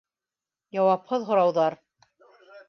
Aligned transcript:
Яуапһыҙ 0.77 1.27
һорауҙар. 1.29 1.79